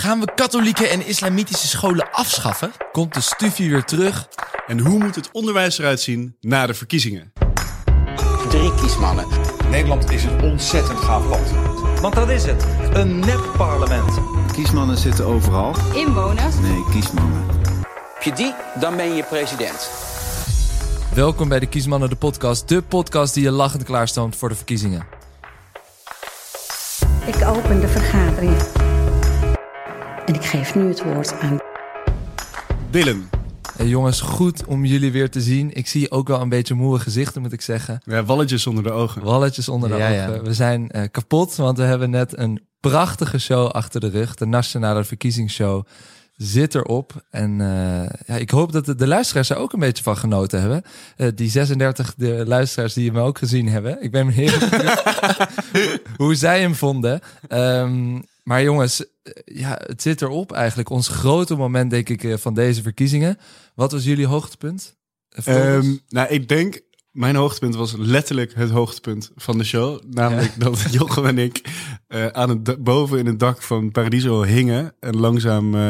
[0.00, 2.72] Gaan we katholieke en islamitische scholen afschaffen?
[2.92, 4.28] Komt de stufie weer terug?
[4.66, 7.32] En hoe moet het onderwijs eruit zien na de verkiezingen?
[8.48, 9.26] Drie kiesmannen.
[9.70, 11.50] Nederland is een ontzettend gaaf land.
[12.00, 12.66] Want dat is het.
[12.92, 14.18] Een nep-parlement.
[14.52, 15.74] Kiesmannen zitten overal.
[15.94, 16.58] Inwoners?
[16.58, 17.44] Nee, kiesmannen.
[18.14, 19.90] Heb je die, dan ben je president.
[21.14, 22.68] Welkom bij de Kiesmannen, de podcast.
[22.68, 25.06] De podcast die je lachend klaarstoomt voor de verkiezingen.
[27.26, 28.79] Ik open de vergadering.
[30.30, 31.58] En ik geef nu het woord aan.
[32.90, 33.28] Dylan.
[33.76, 35.72] Hey jongens, goed om jullie weer te zien.
[35.72, 38.00] Ik zie ook wel een beetje moe gezichten, moet ik zeggen.
[38.04, 39.22] Ja, walletjes onder de ogen.
[39.22, 40.28] Walletjes onder de Ja, ja.
[40.28, 40.44] ogen.
[40.44, 44.34] We zijn eh, kapot, want we hebben net een prachtige show achter de rug.
[44.34, 45.86] De Nationale Verkiezingsshow
[46.36, 47.24] zit erop.
[47.30, 50.60] En eh, ja, ik hoop dat de, de luisteraars er ook een beetje van genoten
[50.60, 50.82] hebben.
[51.16, 54.02] Eh, die 36 de luisteraars die hem ook gezien hebben.
[54.02, 55.02] Ik ben heel benieuwd
[56.16, 57.20] hoe zij hem vonden.
[57.48, 60.90] Ehm, maar jongens, eh, ja, het zit erop eigenlijk.
[60.90, 63.38] Ons grote moment, denk ik, eh, van deze verkiezingen.
[63.74, 64.96] Wat was jullie hoogtepunt?
[65.28, 65.74] Eh?
[65.74, 70.02] Ehm, nou, ik denk, mijn hoogtepunt was letterlijk het hoogtepunt van de show.
[70.06, 71.68] Namelijk dat Jochem en ik
[72.10, 74.92] eh, aan het boven in het dak van Paradiso hingen.
[75.00, 75.80] En langzaam eh,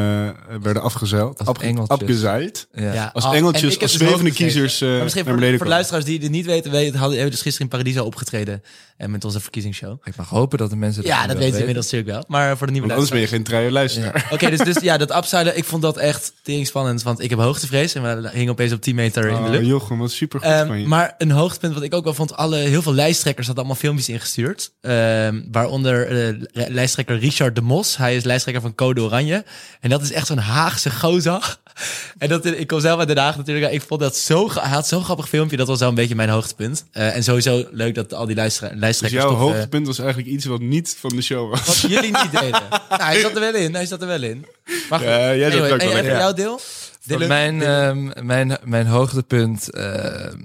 [0.61, 1.45] werden afgezeild.
[1.45, 1.99] Als engeltjes.
[1.99, 2.67] afgezeild.
[2.73, 2.93] ja.
[2.93, 3.09] Ja.
[3.13, 5.39] Als Oh, en engeltjes, ik heb als dus zwevende kiezers eh, Maar naar misschien voor,
[5.39, 8.03] voor de luisteraars die het niet weten, weten hadden hebben we dus gisteren in Paradiso
[8.03, 8.63] opgetreden
[8.97, 9.97] en met onze verkiezingsshow.
[10.03, 12.23] Ik mag hopen dat de mensen Ja, dat weten ze inmiddels natuurlijk wel.
[12.27, 13.69] Maar voor de nieuwe Want anders ben je luisteraars.
[13.71, 14.31] geen trouwe luisteraar.
[14.33, 17.39] Oké, dus, dus ja, dat upseilen, ik vond dat echt tering spannend, want ik heb
[17.39, 19.65] hoogtevrees en we hingen opeens op 10 meter in de Oh, lucht.
[19.65, 20.87] Jochem, wat super goed Ehm, van je.
[20.87, 24.09] maar een hoogtepunt wat ik ook wel vond, alle, heel veel lijsttrekkers hadden allemaal filmpjes
[24.09, 24.71] ingestuurd.
[24.81, 27.97] Ehm, waaronder eh, lijsttrekker Richard de Mos.
[27.97, 29.43] Hij is lijsttrekker van Code Oranje.
[29.79, 31.59] En dat is echt zo'n Haagse gozer.
[32.17, 33.71] En dat, ik kom zelf uit Den Haag natuurlijk.
[33.71, 35.57] Ik vond dat zo, hij had zo'n grappig filmpje.
[35.57, 36.85] Dat was wel een beetje mijn hoogtepunt.
[36.91, 39.99] Eh, en sowieso leuk dat al die luistera- dus lijsttrekkers jouw toch, eh, hoogtepunt was
[39.99, 41.65] eigenlijk iets wat niet van de show was.
[41.65, 42.61] wat jullie niet deden.
[42.89, 43.73] Nou, hij zat er wel in.
[43.73, 44.45] Hij zat er wel in.
[44.89, 45.07] Maar goed.
[45.07, 46.03] Ja, jij zat er Anyway, ook en wel in.
[46.03, 46.19] even Ja.
[46.19, 46.59] jouw deel?
[47.05, 47.27] Dylan?
[47.27, 48.11] mijn, Dylan?
[48.13, 49.69] ehm, mijn, mijn hoogtepunt.
[49.71, 50.37] ehm,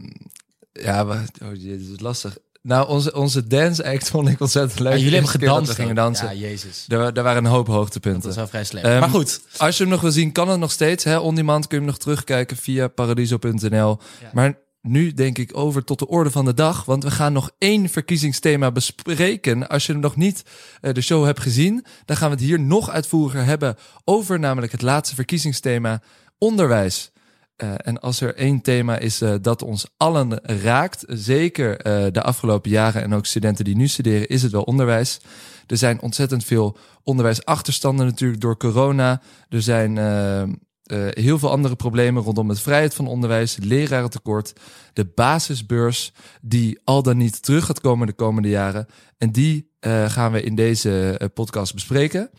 [0.73, 2.37] ja, wat, oh, jee, dit is lastig.
[2.67, 4.93] Nou, onze, onze dance act vond ik ontzettend leuk.
[4.93, 5.67] Ja, jullie hebben gedanst.
[5.67, 6.27] Dat gingen dansen.
[6.27, 6.85] Ja, jezus.
[6.89, 8.23] Er, er waren een hoop Dat hoogtepunten.
[8.23, 8.85] was wel vrij slecht.
[8.85, 9.41] Maar goed.
[9.57, 11.05] Als je hem nog wil zien, kan het nog steeds.
[11.05, 11.19] Hè?
[11.19, 13.99] On demand kun je hem nog terugkijken via paradiso.nl.
[14.21, 14.31] Ja.
[14.33, 16.85] Maar nu denk ik over tot de orde van de dag.
[16.85, 19.69] Want we gaan nog één verkiezingsthema bespreken.
[19.69, 20.43] Als je hem nog niet
[20.81, 24.73] eh, de show hebt gezien, dan gaan we het hier nog uitvoeriger hebben over namelijk
[24.73, 26.03] het laatste verkiezingsthema
[26.39, 27.11] onderwijs.
[27.57, 32.23] Eh, en als er één thema is eh, dat ons allen raakt, zeker eh, de
[32.23, 35.21] afgelopen jaren en ook studenten die nu studeren, is het wel onderwijs.
[35.67, 39.23] Er zijn ontzettend veel onderwijsachterstanden natuurlijk door corona.
[39.49, 39.97] Er zijn
[41.11, 44.53] heel veel andere problemen rondom het vrijheid van onderwijs, het lerarentekort,
[44.93, 46.13] de basisbeurs
[46.43, 48.87] die al dan niet terug gaat komen de komende jaren.
[49.19, 49.71] En die
[50.07, 52.31] gaan we in deze podcast bespreken.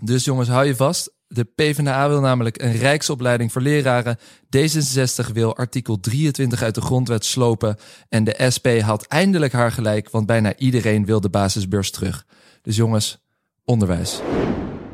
[0.00, 1.13] Dus jongens, hou je vast.
[1.26, 4.18] De PvdA wil namelijk een rijksopleiding voor leraren.
[4.56, 7.76] D66 wil artikel 23 uit de grondwet slopen.
[8.08, 12.26] En de SP haalt eindelijk haar gelijk, want bijna iedereen wil de basisbeurs terug.
[12.62, 13.18] Dus jongens,
[13.64, 14.20] onderwijs.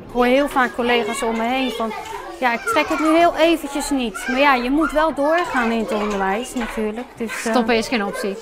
[0.07, 1.93] Ik hoor heel vaak collega's om me heen van,
[2.41, 4.25] ja, ik trek het nu heel eventjes niet.
[4.29, 7.07] Maar ja, je moet wel doorgaan in het onderwijs natuurlijk.
[7.17, 8.37] Dus, eh, Stoppen is geen optie.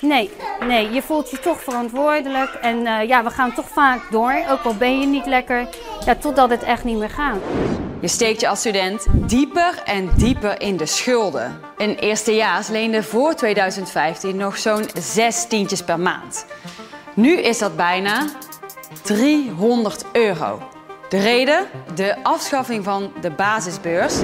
[0.00, 0.30] Nee,
[0.66, 2.54] nee, je voelt je toch verantwoordelijk.
[2.54, 5.68] En eh, ja, we gaan toch vaak door, ook al ben je niet lekker,
[6.04, 7.38] ja, totdat het echt niet meer gaat.
[8.00, 11.60] Je steekt je als student dieper en dieper in de schulden.
[11.76, 16.46] Een eerstejaars leende voor 2015 nog zo'n zes tientjes per maand.
[17.14, 18.26] Nu is dat bijna
[19.02, 20.62] 300 euro.
[21.08, 21.66] De reden?
[21.94, 24.20] De afschaffing van de basisbeurs.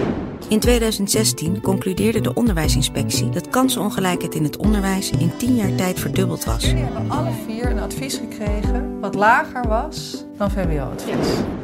[0.49, 6.45] In 2016 concludeerde de onderwijsinspectie dat kansenongelijkheid in het onderwijs in 10 jaar tijd verdubbeld
[6.45, 6.65] was.
[6.65, 11.37] Jullie hebben alle vier een advies gekregen wat lager was dan VWO-advies.
[11.37, 11.64] Ja,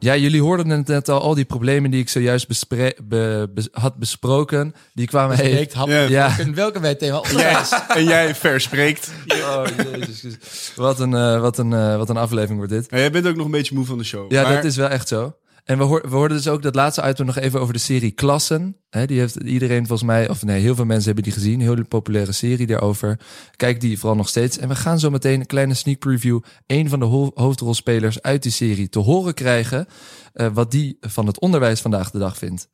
[0.00, 3.96] jullie hoorden het net al, al die problemen die ik zojuist bespre- be- be- had
[3.96, 6.00] besproken, die kwamen Spreekt, hap- Ja.
[6.02, 6.34] Ja.
[6.36, 7.70] Welke- Welke bij het thema onderwijs?
[7.88, 9.10] en jij verspreekt.
[9.50, 9.62] Oh,
[9.98, 10.72] jezus.
[10.76, 12.90] Wat een, eh, wat, een, eh, wat een aflevering wordt dit.
[12.90, 14.32] Maar jij bent ook nog een beetje moe van de show.
[14.32, 15.34] Ja, Maar- dat is wel echt zo.
[15.70, 18.10] En we, hoor, we hoorden dus ook dat laatste item nog even over de serie
[18.10, 18.76] Klassen.
[19.06, 21.60] Die heeft iedereen volgens mij, of nee, heel veel mensen hebben die gezien.
[21.60, 23.18] Heel populaire serie daarover.
[23.56, 24.58] Kijk die vooral nog steeds.
[24.58, 26.40] En we gaan zo meteen een kleine sneak preview.
[26.66, 29.86] Een van de ho- hoofdrolspelers uit die serie te horen krijgen.
[30.32, 32.68] eh, wat die van het onderwijs vandaag de dag vindt.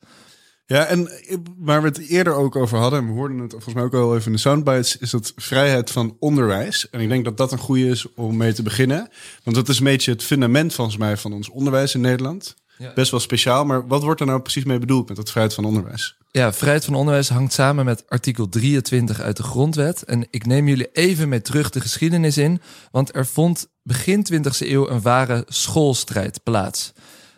[0.66, 1.10] Ja, en
[1.58, 4.14] waar we het eerder ook over hadden, en we hoorden het volgens mij ook al
[4.14, 6.90] even in de soundbites, is dat vrijheid van onderwijs.
[6.90, 9.08] En ik denk dat dat een goede is om mee te beginnen.
[9.44, 12.54] Want dat is een beetje het fundament volgens mij van ons onderwijs in Nederland.
[12.78, 12.93] Ja.
[12.94, 15.64] Best wel speciaal, maar wat wordt er nou precies mee bedoeld met dat vrijheid van
[15.64, 16.17] onderwijs?
[16.31, 20.02] Ja, vrijheid van onderwijs hangt samen met artikel 23 uit de grondwet.
[20.02, 22.61] En ik neem jullie even mee terug de geschiedenis in.
[22.90, 26.93] Want er vond begin 20e eeuw een ware schoolstrijd plaats.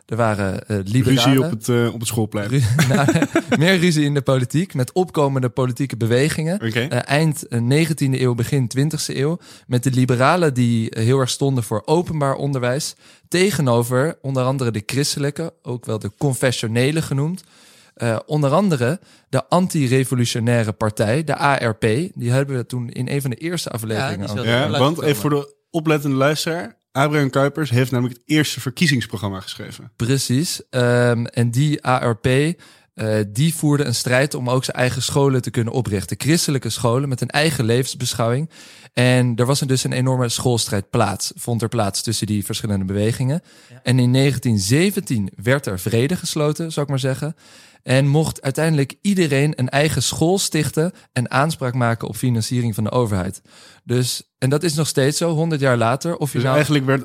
[0.09, 1.25] Er waren eh liberalen.
[1.25, 2.49] Ruzie op het, eh, op het schoolplein.
[2.49, 2.61] Ru-
[2.95, 3.09] nou,
[3.59, 6.59] meer ruzie in de politiek met opkomende politieke bewegingen.
[6.89, 9.39] Eh, eind eh, 19e eeuw, begin 20e eeuw.
[9.67, 12.95] Met de liberalen die heel erg stonden voor openbaar onderwijs.
[13.29, 17.43] Tegenover onder andere de christelijke, ook wel de confessionele genoemd.
[17.95, 21.81] Eh, onder andere de anti-revolutionaire partij, de ARP.
[22.15, 24.45] Die hebben we toen in een van de eerste afleveringen.
[24.45, 26.77] Ja, Laat want even voor de oplettende luisteraar.
[26.99, 29.91] Abraham Kuypers heeft namelijk het eerste verkiezingsprogramma geschreven.
[29.97, 30.63] Precies.
[30.71, 32.55] Ehm, en die ARP, eh,
[33.29, 36.21] die voerde een strijd om ook zijn eigen scholen te kunnen oprichten.
[36.21, 38.51] Christelijke scholen met een eigen levensbeschouwing.
[38.93, 42.85] En er was er dus een enorme schoolstrijd plaats, vond er plaats tussen die verschillende
[42.85, 43.43] bewegingen.
[43.83, 47.37] En in 1917 werd er vrede gesloten, zou ik maar zeggen.
[47.83, 52.91] En mocht uiteindelijk iedereen een eigen school stichten en aanspraak maken op financiering van de
[52.91, 53.43] overheid.
[53.85, 56.17] Dus, en dat is nog steeds zo, 100 jaar later.
[56.17, 57.05] Of je Dus nou eigenlijk werd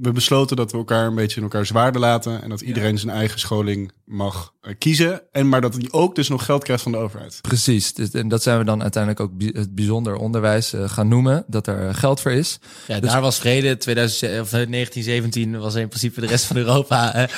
[0.00, 2.42] we besloten dat we elkaar een beetje in elkaar zwaarden laten.
[2.42, 5.22] En dat iedereen zijn eigen scholing mag eh, kiezen.
[5.32, 7.38] En maar dat hij ook dus nog geld krijgt van de overheid.
[7.40, 11.44] Precies, dus, en dat zijn we dan uiteindelijk ook het bijzonder onderwijs eh, gaan noemen,
[11.46, 12.58] dat er eh, geld voor is.
[12.86, 13.76] Ja, Dus- daar was vrede.
[13.76, 17.12] 2000, of 1917 was in principe de rest van Europa.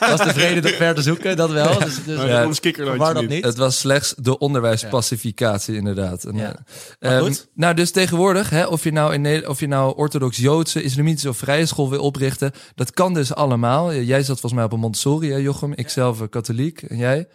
[0.00, 1.78] was de vrede toch ver te zoeken, dat wel.
[1.78, 3.44] Dus, dus Ja, ons verwar dat niet.
[3.44, 6.24] Het was slechts de onderwijspacificatie, inderdaad.
[6.24, 6.56] En, Ja.
[6.98, 7.48] eh, ehm, goed.
[7.54, 11.66] nou, dus tegenwoordig, hè, of, je nou in, of je nou orthodox-Joodse, islamitische of vrije
[11.66, 13.94] school wil oprichten, dat kan dus allemaal.
[13.94, 15.72] Jij zat volgens mij op een Montessori, hè, Jochem.
[15.72, 16.82] Ik zelf eh, katholiek.
[16.82, 17.26] En jij?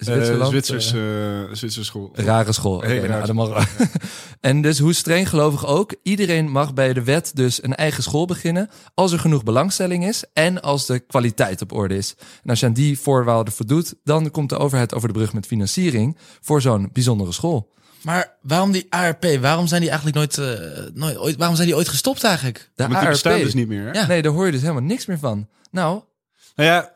[0.00, 0.84] Zwitserland, Zwitserland?
[0.84, 2.10] Zwitsers, eh, Zwitserse school.
[2.14, 2.80] Rare school.
[2.80, 3.64] Hele nou,
[4.40, 8.26] en dus hoe streng gelovig ook, iedereen mag bij de wet dus een eigen school
[8.26, 12.14] beginnen als er genoeg belangstelling is en als de kwaliteit op orde is.
[12.42, 15.46] En als je aan die voorwaarden voldoet, dan komt de overheid over de brug met
[15.46, 17.70] financiering voor zo'n bijzondere school.
[18.02, 19.24] Maar waarom die ARP?
[19.40, 22.70] Waarom zijn die eigenlijk nooit, eh, nooit ooit, waarom zijn die ooit gestopt eigenlijk?
[22.74, 23.84] De Want die bestaan dus niet meer.
[23.84, 23.90] hè?
[23.90, 24.06] Ja.
[24.06, 25.48] Nee, daar hoor je dus helemaal niks meer van.
[25.70, 26.02] Nou,
[26.54, 26.92] Nou ja,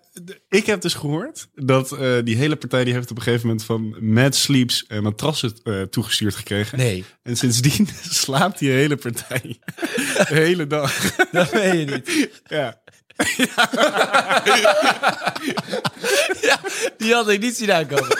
[0.48, 3.64] ik heb dus gehoord dat eh, die hele partij die heeft op een gegeven moment
[3.64, 6.78] van Mad Sleeps eh, matrassen eh, toegestuurd gekregen.
[6.78, 9.58] Nee, En sindsdien slaapt die hele partij
[10.28, 11.16] de hele dag.
[11.32, 12.30] dat weet je niet.
[12.46, 12.82] Ja.
[16.98, 18.18] Die had ik niet zien aankomen.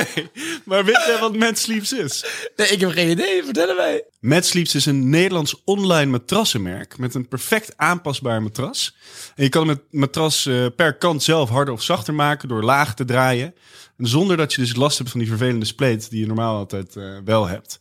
[0.64, 2.24] Maar weet jij wat Mad Sleeps is?
[2.56, 3.44] Nee, ik heb geen idee.
[3.44, 4.04] Vertel mij.
[4.20, 8.96] Mad Sleeps is een Nederlands online matrassenmerk met een perfect aanpasbaar matras.
[9.34, 12.94] En je kan het matras eh, per kant zelf harder of zachter maken door laag
[12.94, 13.54] te draaien.
[13.96, 16.96] En zonder dat je dus last hebt van die vervelende spleet die je normaal altijd
[16.96, 17.80] eh, wel hebt.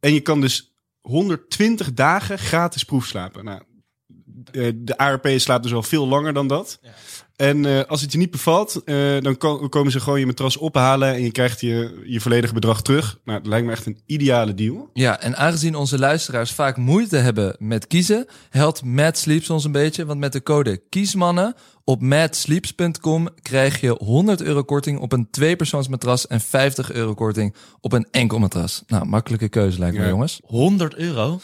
[0.00, 3.44] En je kan dus 120 dagen gratis proefslapen.
[3.44, 3.62] Nou,
[4.74, 6.80] de ARP slaapt dus al veel langer dan dat.
[7.36, 10.56] En eh, als het je niet bevalt, eh, dan ko- komen ze gewoon je matras
[10.56, 13.18] ophalen en je krijgt je, je volledige bedrag terug.
[13.24, 14.90] Nou, dat lijkt me echt een ideale deal.
[14.92, 19.72] ja, en aangezien onze luisteraars vaak moeite hebben met kiezen, helpt Mad Sleeps ons een
[19.72, 20.04] beetje.
[20.06, 21.54] Want met de code KIESMANNEN
[21.84, 27.92] op madsleeps.com krijg je 100 euro korting op een tweepersoonsmatras en 50 euro korting op
[27.92, 28.82] een enkel matras.
[28.86, 30.08] Nou, makkelijke keuze lijkt me, Ja.
[30.08, 30.40] jongens.
[30.44, 31.40] 100 euro?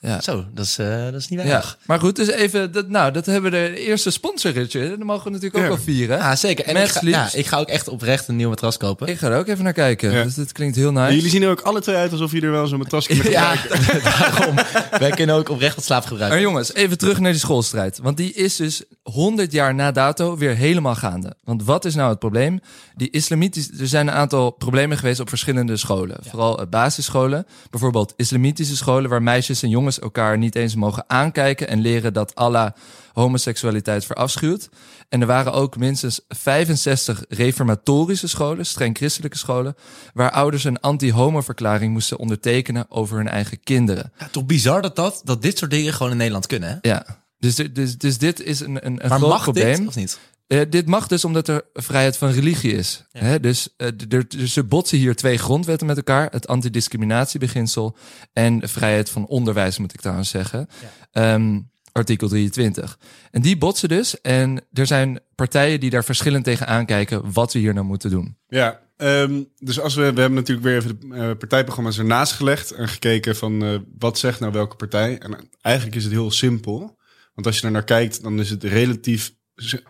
[0.00, 0.20] Ja.
[0.20, 1.78] Zo, dat is, eh, dat is niet Ja, weinig.
[1.86, 4.88] maar goed, dus even, dat, nou, dat hebben we de eerste sponsorritje.
[4.88, 5.68] Dat mogen we natuurlijk ook Ja.
[5.68, 6.16] wel vieren.
[6.18, 6.64] Ja, zeker.
[6.64, 9.06] En ik ga, ja, ik ga ook echt oprecht een nieuw matras kopen.
[9.08, 10.10] Ik ga er ook even naar kijken.
[10.12, 10.22] Ja.
[10.22, 11.06] Dus dit klinkt heel nice.
[11.06, 13.30] En jullie zien er ook alle twee uit alsof jullie er wel zo'n matras kunnen
[13.38, 14.02] Ja, gebruiken.
[14.10, 14.54] daarom.
[14.98, 16.40] Wij kunnen ook oprecht wat slaap Maar gebruiken.
[16.40, 17.98] jongens, even terug naar die schoolstrijd.
[18.02, 21.34] Want die is dus 100 jaar na dato weer helemaal gaande.
[21.44, 22.60] Want wat is nou het probleem?
[22.94, 26.16] Die islamitisch, er zijn een aantal problemen geweest op verschillende scholen.
[26.28, 27.46] Vooral eh, basisscholen.
[27.70, 32.34] Bijvoorbeeld islamitische scholen waar meisjes en jongens elkaar niet eens mogen aankijken en leren dat
[32.34, 32.70] Allah
[33.12, 34.68] homoseksualiteit verafschuwt.
[35.08, 39.74] En er waren ook minstens 65 reformatorische scholen, streng christelijke scholen,
[40.14, 44.12] waar ouders een anti-homo-verklaring moesten ondertekenen over hun eigen kinderen.
[44.18, 46.88] Ja, toch bizar dat, dat, dat dit soort dingen gewoon in Nederland kunnen, hè?
[46.88, 47.06] Ja,
[47.38, 49.76] dus, dus, dus dit is een, een, een Maar groot mag probleem.
[49.76, 50.18] dit of niet?
[50.48, 53.04] Eh, dit mag dus omdat er vrijheid van religie is.
[53.10, 53.40] Hè?
[53.40, 56.28] Dus, eh, er- dus er botsen hier twee grondwetten met elkaar.
[56.30, 57.96] Het antidiscriminatiebeginsel
[58.32, 60.68] en vrijheid van onderwijs, moet ik trouwens zeggen.
[61.12, 61.60] Ehm,
[61.92, 62.98] artikel 23.
[63.30, 64.20] En die botsen dus.
[64.20, 68.36] En er zijn partijen die daar verschillend tegen aankijken wat we hier nou moeten doen.
[68.48, 72.70] Ja, ehm, dus als we, we hebben natuurlijk weer even de eh, partijprogramma's ernaast gelegd
[72.70, 75.18] en gekeken van eh, wat zegt nou welke partij.
[75.18, 76.96] En eigenlijk is het heel simpel.
[77.34, 79.36] Want als je er naar kijkt, dan is het relatief.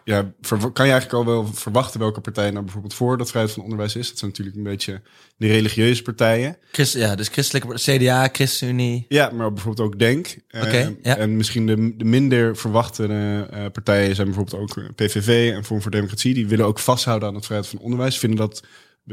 [0.04, 0.32] Ja,
[0.72, 3.96] kan je eigenlijk al wel verwachten welke partij nou bijvoorbeeld voor dat vrijheid van onderwijs
[3.96, 4.08] is.
[4.08, 5.00] Dat zijn natuurlijk een beetje
[5.36, 6.56] de religieuze partijen.
[6.72, 9.04] Christ, ja, dus christelijke CDA, ChristenUnie.
[9.08, 10.36] Ja, maar bijvoorbeeld ook Denk.
[10.48, 11.16] Eh, ja.
[11.16, 13.06] En misschien de, de minder verwachte
[13.50, 16.34] eh, partijen zijn bijvoorbeeld ook eh, PVV en Vorm voor Democratie.
[16.34, 18.18] Die willen ook vasthouden aan het vrijheid van onderwijs.
[18.18, 18.62] Vinden dat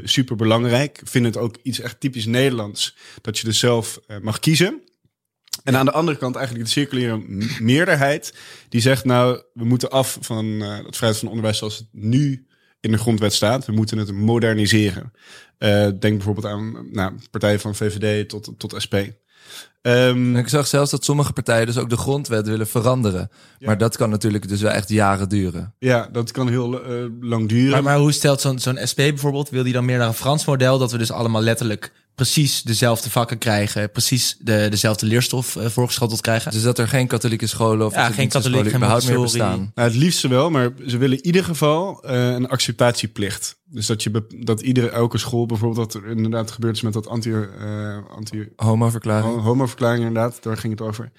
[0.03, 1.01] super belangrijk.
[1.03, 2.95] Vinden het ook iets echt typisch Nederlands.
[3.21, 4.81] Dat je dus zelf mag kiezen.
[5.65, 7.21] En aan de andere kant eigenlijk de circulaire
[7.59, 8.33] meerderheid
[8.69, 12.47] die zegt nou, we moeten af van eh, het vrijheid van onderwijs zoals het nu
[12.79, 13.65] in de grondwet staat.
[13.65, 15.11] We moeten het moderniseren.
[15.57, 15.69] Eh,
[15.99, 18.95] denk bijvoorbeeld aan nou, partijen van VVD tot, tot SP.
[19.81, 23.29] Ehm, En ik zag zelfs dat sommige partijen dus ook de grondwet willen veranderen.
[23.59, 25.73] Maar dat kan natuurlijk dus wel echt jaren duren.
[25.79, 27.71] ja, dat kan heel eh, lang duren.
[27.71, 29.49] Maar, maar hoe stelt zo'n zo'n SP bijvoorbeeld?
[29.49, 30.77] Wil die dan meer naar een Frans model?
[30.77, 33.91] Dat we dus allemaal letterlijk precies dezelfde vakken krijgen.
[33.91, 36.51] Precies de, dezelfde leerstof eh, voorgeschoteld krijgen.
[36.51, 39.21] Dus dat er geen katholieke scholen of Ja, geen godsdienstige katholiek, scholen geen überhaupt meer
[39.21, 39.71] bestaan.
[39.75, 43.57] Nou, het liefste wel, maar ze willen in ieder geval eh, een acceptatieplicht.
[43.65, 47.07] Dus dat, je dat iedere, elke school bijvoorbeeld, wat er inderdaad gebeurd is met dat
[47.07, 49.41] anti, eh anti Homo-verklaring.
[49.41, 51.11] homo-verklaring inderdaad, daar ging het over.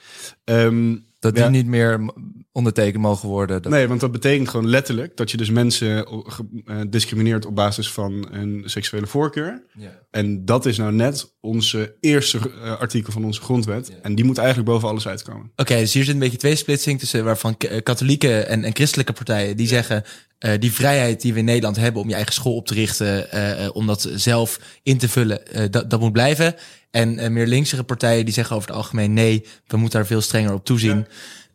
[0.45, 0.97] Ehm,
[1.27, 1.51] Dat die ja.
[1.51, 2.11] niet meer
[2.53, 3.63] ondertekend mogen worden.
[3.63, 7.55] Dat- Nee, want dat betekent gewoon letterlijk dat je dus mensen ge- eh, discrimineert op
[7.55, 9.63] basis van hun seksuele voorkeur.
[9.79, 9.91] Ja.
[10.11, 14.01] En dat is nou net onze eerste eh, artikel van onze grondwet.
[14.03, 15.53] En die moet eigenlijk boven alles uitkomen.
[15.57, 19.57] Oké, dus hier zit een beetje tweesplitsing tussen waarvan eh, katholieke en, en christelijke partijen
[19.57, 20.03] die zeggen
[20.39, 23.31] eh, die vrijheid die we in Nederland hebben om je eigen school op te richten,
[23.31, 26.55] eh, eh, om dat zelf in te vullen, eh, dat, dat moet blijven.
[26.97, 30.21] En eh, meer linksere partijen die zeggen over het algemeen nee, we moeten daar veel
[30.21, 31.07] strenger op toezien.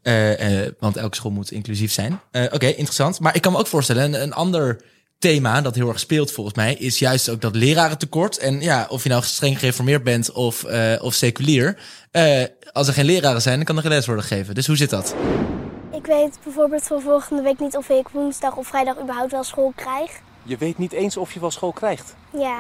[0.01, 2.19] Eh, eh, want elke school moet inclusief zijn.
[2.31, 3.19] Eh, Oké, interessant.
[3.19, 4.81] Maar ik kan me ook voorstellen, een, een ander
[5.19, 8.38] thema dat heel erg speelt volgens mij, is juist ook dat lerarentekort.
[8.38, 11.77] En ja, of je nou streng gereformeerd bent of, eh, of seculier.
[12.12, 14.55] eh, als er geen leraren zijn, dan kan er geen les worden gegeven.
[14.55, 15.15] Dus hoe zit dat?
[15.91, 19.74] Ik weet bijvoorbeeld voor volgende week niet of ik woensdag of vrijdag überhaupt wel school
[19.75, 20.12] krijg.
[20.43, 22.15] Je weet niet eens of je wel school krijgt.
[22.38, 22.57] Ja.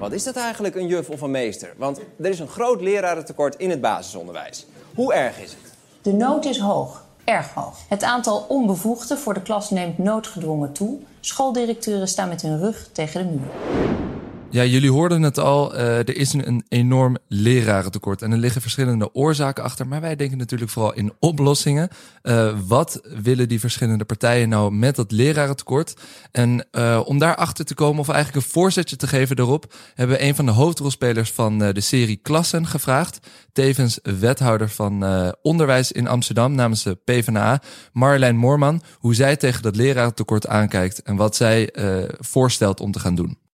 [0.00, 1.74] Wat is dat eigenlijk, een juf of een meester?
[1.76, 4.66] Want er is een groot lerarentekort in het basisonderwijs.
[4.94, 5.72] Hoe erg is het?
[6.02, 7.78] De nood is hoog, erg hoog.
[7.88, 10.98] Het aantal onbevoegden voor de klas neemt noodgedwongen toe.
[11.20, 14.09] Schooldirecteuren staan met hun rug tegen de muur.
[14.52, 15.74] Ja, jullie hoorden het al.
[15.74, 18.22] eh, er is een, een enorm lerarentekort.
[18.22, 19.88] En er liggen verschillende oorzaken achter.
[19.88, 21.88] Maar wij denken natuurlijk vooral in oplossingen.
[22.22, 25.94] Eh, wat willen die verschillende partijen nou met dat lerarentekort?
[26.32, 30.22] En eh, om daarachter te komen, of eigenlijk een voorzetje te geven daarop, hebben we
[30.22, 33.18] een van de hoofdrolspelers van de serie Klassen gevraagd.
[33.52, 35.04] Tevens wethouder van
[35.42, 38.82] onderwijs in Amsterdam namens de PvdA, Marjolein Moorman.
[38.94, 41.74] Hoe zij tegen dat lerarentekort aankijkt en wat zij
[42.18, 43.49] voorstelt om te gaan doen.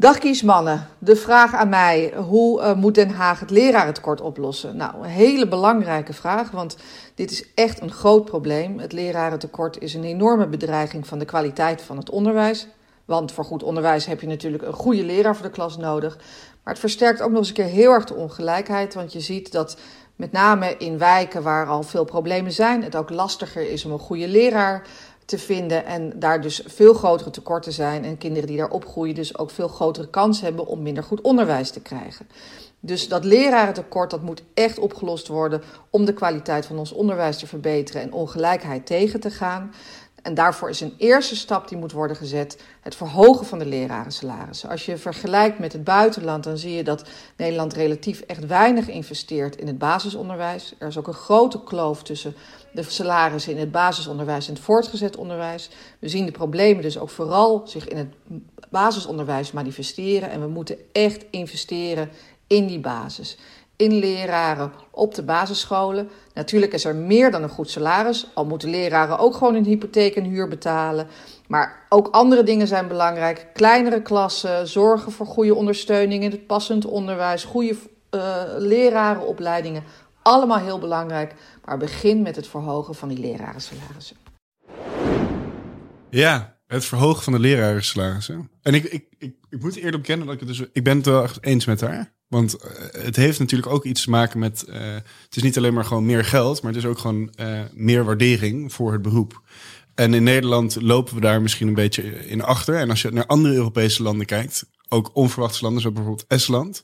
[0.00, 0.86] Dag kiesmannen.
[0.98, 4.76] De vraag aan mij, hoe eh, moet Den Haag het lerarentekort oplossen?
[4.76, 6.76] Nou, een hele belangrijke vraag, want
[7.14, 8.78] dit is echt een groot probleem.
[8.78, 12.66] Het lerarentekort is een enorme bedreiging van de kwaliteit van het onderwijs.
[13.04, 16.16] Want voor goed onderwijs heb je natuurlijk een goede leraar voor de klas nodig.
[16.62, 19.52] Maar het versterkt ook nog eens een keer heel erg de ongelijkheid, want je ziet
[19.52, 19.76] dat
[20.16, 23.98] met name in wijken waar al veel problemen zijn, het ook lastiger is om een
[23.98, 24.82] goede leraar
[25.30, 29.38] te vinden en daar dus veel grotere tekorten zijn en kinderen die daar opgroeien dus
[29.38, 32.28] ook veel grotere kans hebben om minder goed onderwijs te krijgen.
[32.80, 37.46] Dus dat lerarentekort dat moet echt opgelost worden om de kwaliteit van ons onderwijs te
[37.46, 39.70] verbeteren en ongelijkheid tegen te gaan.
[40.22, 44.68] En daarvoor is een eerste stap die moet worden gezet het verhogen van de lerarensalarissen.
[44.68, 49.56] Als je vergelijkt met het buitenland, dan zie je dat Nederland relatief echt weinig investeert
[49.56, 50.74] in het basisonderwijs.
[50.78, 52.34] Er is ook een grote kloof tussen
[52.72, 55.70] de salarissen in het basisonderwijs en het voortgezet onderwijs.
[55.98, 58.14] We zien de problemen dus ook vooral zich in het
[58.70, 60.30] basisonderwijs manifesteren.
[60.30, 62.10] En we moeten echt investeren
[62.46, 63.38] in die basis.
[63.76, 66.10] In leraren op de basisscholen.
[66.34, 68.26] Natuurlijk is er meer dan een goed salaris.
[68.34, 71.06] Al moeten leraren ook gewoon een hypotheek en huur betalen.
[71.46, 73.46] Maar ook andere dingen zijn belangrijk.
[73.52, 77.76] Kleinere klassen, zorgen voor goede ondersteuning in het passend onderwijs, goede
[78.14, 79.84] uh, lerarenopleidingen.
[80.22, 81.34] Allemaal heel belangrijk.
[81.64, 84.16] Maar begin met het verhogen van die lerarensalarissen.
[86.10, 88.50] Ja, het verhogen van de lerarensalarissen.
[88.62, 90.64] En ik, ik, ik, ik moet eerlijk bekennen dat ik het dus...
[90.72, 92.12] Ik ben het wel echt eens met haar.
[92.28, 92.70] Want uh,
[93.04, 94.64] het heeft natuurlijk ook iets te maken met...
[94.68, 97.60] Uh, het is niet alleen maar gewoon meer geld, maar het is ook gewoon uh,
[97.72, 99.42] meer waardering voor het beroep.
[99.94, 102.74] En in Nederland lopen we daar misschien een beetje in achter.
[102.74, 106.82] En als je naar andere Europese landen kijkt, ook onverwachte landen zoals bijvoorbeeld Estland...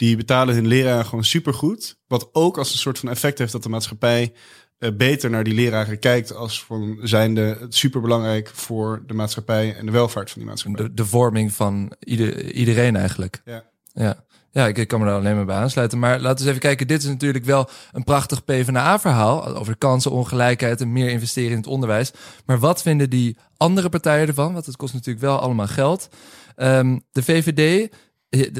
[0.00, 1.98] die betalen hun leraren gewoon supergoed.
[2.06, 4.32] Wat ook als een soort van effect heeft dat de maatschappij
[4.78, 9.92] uh, beter naar die leraren kijkt als van zijnde superbelangrijk voor de maatschappij en de
[9.92, 10.84] welvaart van die maatschappij.
[10.84, 13.40] De, de vorming van ieder, iedereen eigenlijk.
[13.44, 13.64] Ja.
[13.92, 14.24] Ja.
[14.50, 15.98] Ja, ik, ik kan me daar alleen maar bij aansluiten.
[15.98, 16.86] Maar laten we eens even kijken.
[16.86, 21.66] Dit is natuurlijk wel een prachtig PvdA-verhaal over kansen, ongelijkheid en meer investeren in het
[21.66, 22.12] onderwijs.
[22.46, 24.52] Maar wat vinden die andere partijen ervan?
[24.52, 26.08] Want het kost natuurlijk wel allemaal geld.
[26.56, 27.88] Um, de VVD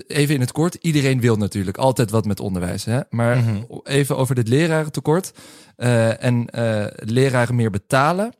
[0.06, 2.84] even in het kort, iedereen wil natuurlijk altijd wat met onderwijs.
[2.84, 3.00] Hè?
[3.10, 3.80] Maar mm -hmm.
[3.84, 5.32] even over dit lerarentekort
[5.76, 8.32] uh, en uh, leraren meer betalen.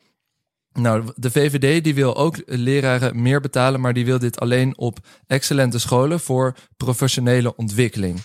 [0.73, 4.99] Nou, de VVD die wil ook leraren meer betalen, maar die wil dit alleen op
[5.27, 8.21] excellente scholen voor professionele ontwikkeling.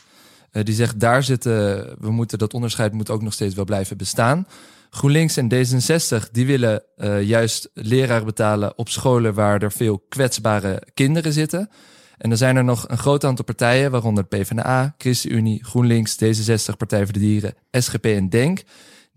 [0.52, 1.52] Eh, die zegt daar zitten,
[2.00, 4.48] we moeten dat onderscheid moet ook nog steeds wel blijven bestaan.
[4.90, 10.82] GroenLinks en D66 die willen eh, juist leraren betalen op scholen waar er veel kwetsbare
[10.94, 11.70] kinderen zitten.
[12.18, 17.04] En dan zijn er nog een groot aantal partijen, waaronder PvdA, ChristenUnie, GroenLinks, D66, Partij
[17.04, 18.64] voor de Dieren, SGP en DENK.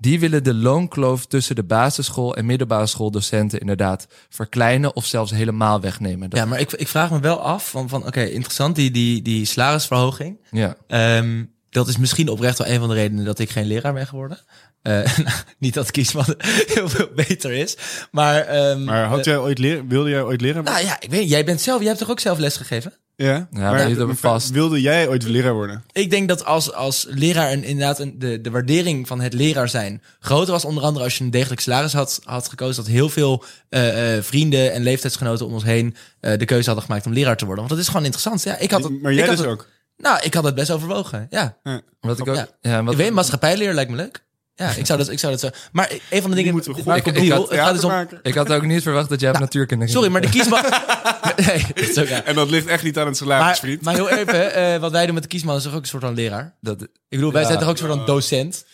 [0.01, 5.81] Die willen de loonkloof tussen de basisschool- en middelbare schooldocenten inderdaad verkleinen of zelfs helemaal
[5.81, 6.29] wegnemen.
[6.31, 9.45] Ja, maar ik, ik vraag me wel af van, van oké, interessant, die, die, die
[9.45, 10.41] salarisverhoging.
[10.51, 10.77] Ja.
[10.87, 14.07] Ehm, dat is misschien oprecht wel een van de redenen dat ik geen leraar ben
[14.07, 14.39] geworden.
[14.83, 15.01] Eh,
[15.59, 16.25] niet dat kiesman
[16.75, 17.77] heel veel beter is,
[18.11, 18.41] maar...
[18.41, 20.65] ehm, Maar had eh, jij ooit leren, wilde jij ooit leren?
[20.65, 22.93] Nou ja, ik weet jij bent zelf, jij hebt toch ook zelf les gegeven?
[23.17, 24.51] Ja, maar niet op een vast.
[24.51, 25.85] Wilde jij ooit leraar worden?
[25.93, 29.69] Ik denk dat als, als leraar een, inderdaad een, de, de waardering van het leraar
[29.69, 30.65] zijn groter was.
[30.65, 32.77] Onder andere als je een degelijk salaris had, had gekozen.
[32.85, 36.85] Dat heel veel eh, eh, vrienden en leeftijdsgenoten om ons heen eh, de keuze hadden
[36.85, 37.65] gemaakt om leraar te worden.
[37.65, 38.43] Want dat is gewoon interessant.
[38.43, 39.69] Ja, ik had het, Maar ik jij had dus het- ook?
[39.99, 41.27] Nou, ik had het best overwogen.
[41.31, 41.57] Ja.
[42.01, 42.49] Wat ik ook, Ja.
[42.61, 42.83] ja.
[42.83, 44.27] wat, ik weet, maatschappijleer lijkt me leuk.
[44.55, 45.49] Ja, ik zou dat, ik zou dat zo.
[45.73, 46.53] Maar een van de dingen.
[46.53, 48.09] moeten we goed ik, ik, ik, het had, gaat dus om.
[48.23, 49.97] ik had ook niet verwacht dat jij op natuurkunde ging.
[49.97, 50.63] Sorry, maar de kiesman.
[51.47, 52.25] nee, dat is ook raar.
[52.25, 53.83] En dat ligt echt niet aan het salaris, Maar, vriend.
[53.83, 56.03] maar heel even, eh, wat wij doen met de kiesman is toch ook een soort
[56.03, 56.55] van leraar?
[56.61, 57.47] Dat, Ik bedoel, wij Ja.
[57.47, 58.65] zijn toch ook een soort van docent?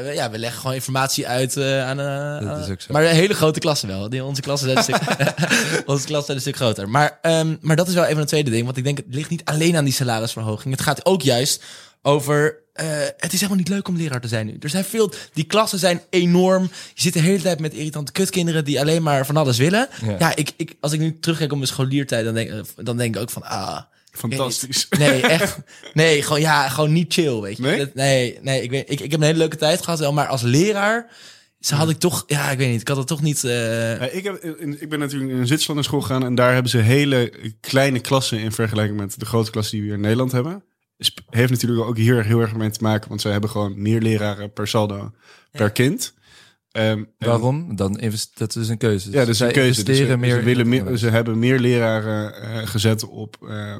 [0.00, 2.00] Wij- Ja, we leggen gewoon informatie uit eh, aan...
[2.00, 2.06] eh,
[2.48, 2.92] Dat is aan- ook zo.
[2.92, 4.08] Maar een hele grote klassen wel.
[4.08, 5.30] Die, onze klassen zijn een stuk,
[5.92, 6.88] onze klassen zijn een stuk groter.
[6.88, 8.64] Maar, ehm, maar dat is wel even een tweede ding.
[8.64, 10.74] Want ik denk, het ligt niet alleen aan die salarisverhoging.
[10.74, 11.62] Het gaat ook juist
[12.02, 12.56] over...
[12.72, 14.56] eh, het is helemaal niet leuk om leraar te zijn nu.
[14.60, 15.12] Er zijn veel...
[15.32, 16.62] Die klassen zijn enorm.
[16.94, 18.64] Je zit de hele tijd met irritante kutkinderen...
[18.64, 19.88] die alleen maar van alles willen.
[20.04, 20.16] Ja.
[20.18, 22.24] Ja, ik, ik, als ik nu terugkijk op mijn scholiertijd...
[22.24, 23.42] dan denk, eh, dan denk ik ook van...
[23.42, 23.80] Ah,
[24.12, 24.86] Fantastisch.
[24.98, 25.58] Nee, echt.
[25.94, 27.62] Nee, gewoon, ja, gewoon niet chill, weet je.
[27.62, 27.78] Nee?
[27.78, 30.26] Dat- nee, nee ik, weet, ik, ik heb een hele leuke tijd gehad wel, maar
[30.26, 31.10] als leraar
[31.60, 33.44] ze had ik toch, ja, ik weet niet, ik had het toch niet.
[33.44, 36.52] eh, Ja, ik, heb, in- ik ben natuurlijk in Zwitserland naar school gegaan en daar
[36.52, 40.02] hebben ze hele kleine klassen in vergelijking met de grote klassen die we hier in
[40.02, 40.64] Nederland hebben.
[40.98, 44.00] Sp- Heeft natuurlijk ook hier heel erg mee te maken, want zij hebben gewoon meer
[44.00, 45.12] leraren per saldo
[45.50, 46.14] per kind.
[46.72, 47.76] Ehm, Waarom?
[47.76, 48.00] Dan
[48.34, 49.10] dat is een keuze.
[49.10, 49.82] Ja, dat is Zij een keuze.
[49.82, 53.76] Dus ze, meer ze, willen meer, ze hebben meer leraren eh, gezet op eh,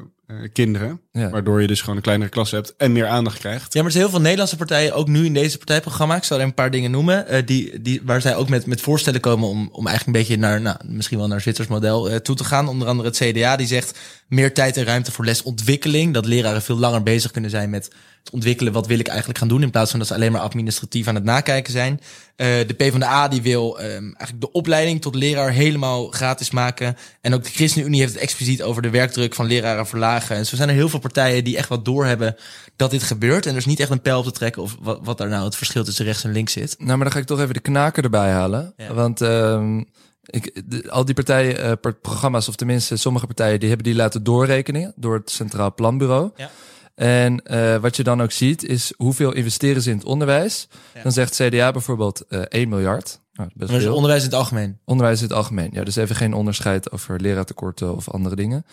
[0.53, 0.99] kinderen.
[1.19, 1.29] Ja.
[1.29, 3.73] Waardoor je dus gewoon een kleinere klas hebt en meer aandacht krijgt.
[3.73, 6.15] Ja, maar er zijn heel veel Nederlandse partijen, ook nu in deze partijprogramma.
[6.15, 7.27] Ik zal er een paar dingen noemen.
[7.27, 10.41] eh, die, die, waar zij ook met, met voorstellen komen om, om eigenlijk een beetje
[10.41, 12.67] naar, nou, misschien wel naar Zwitsers model eh, toe te gaan.
[12.67, 16.13] Onder andere het CDA, die zegt meer tijd en ruimte voor lesontwikkeling.
[16.13, 17.89] Dat leraren veel langer bezig kunnen zijn met
[18.23, 18.73] het ontwikkelen.
[18.73, 19.61] Wat wil ik eigenlijk gaan doen?
[19.61, 21.99] In plaats van dat ze alleen maar administratief aan het nakijken zijn.
[22.35, 26.97] Eh, de PvdA die wil ehm, eigenlijk de opleiding tot leraar helemaal gratis maken.
[27.21, 30.35] En ook de ChristenUnie heeft het expliciet over de werkdruk van leraren verlagen.
[30.35, 32.35] En zo zijn er heel veel partijen die echt wat doorhebben
[32.75, 33.45] dat dit gebeurt.
[33.45, 35.45] En er is niet echt een pijl op te trekken of wat, wat daar nou
[35.45, 36.75] het verschil tussen rechts en links zit.
[36.77, 38.73] Nou, maar dan ga ik toch even de knaker erbij halen.
[38.77, 38.93] Ja.
[38.93, 39.77] Want ehm,
[40.23, 43.95] ik, de- al die partijen, eh, per- programma's, of tenminste sommige partijen, die hebben die
[43.95, 46.31] laten doorrekenen door het Centraal Planbureau.
[46.35, 46.49] Ja.
[46.95, 50.67] En eh, wat je dan ook ziet, is hoeveel investeren ze in het onderwijs.
[50.93, 51.01] Ja.
[51.03, 53.21] Dan zegt CDA bijvoorbeeld eh 1 miljard.
[53.33, 53.93] Nou, best veel.
[53.95, 54.77] onderwijs in het algemeen.
[54.85, 55.69] Onderwijs in het algemeen.
[55.71, 58.65] Ja, dus even geen onderscheid over leraartekorten of andere dingen.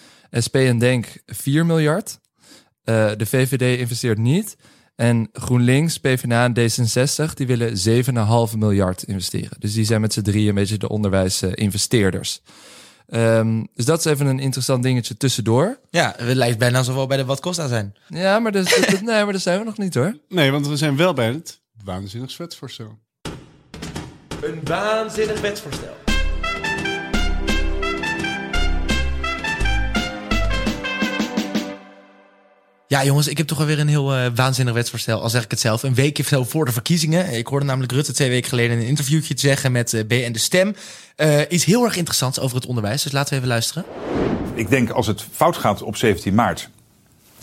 [0.44, 2.18] SP en Denk 4 miljard.
[2.90, 4.56] Eh, de VVD investeert niet.
[4.96, 7.76] En GroenLinks, PvdA en D66 die willen
[8.52, 9.56] 7,5 miljard investeren.
[9.58, 12.40] Dus die zijn met z'n drieën een beetje de onderwijsinvesteerders.
[13.08, 15.78] Ehm dus dat is even een interessant dingetje tussendoor.
[15.90, 17.94] Ja, het lijkt bijna zowel bij de wat Costa zijn.
[18.08, 20.16] Ja, maar, dus, dat- dat- nee, maar daar zijn we nog niet hoor.
[20.28, 22.98] Nee, want we zijn wel bij het waanzinnig wetsvoorstel.
[24.42, 25.96] Een waanzinnig wetsvoorstel.
[32.90, 35.22] Ja, jongens, ik heb toch alweer een heel eh, waanzinnig wetsvoorstel.
[35.22, 35.82] Al zeg ik het zelf.
[35.82, 37.32] Een weekje zo voor de verkiezingen.
[37.32, 40.32] Ik hoorde namelijk Rutte twee weken geleden in een interviewtje te zeggen met eh, BN
[40.32, 40.74] De Stem.
[41.16, 43.02] Eh, iets heel erg interessants over het onderwijs.
[43.02, 43.84] Dus laten we even luisteren.
[44.54, 46.68] Ik denk als het fout gaat op 17 maart.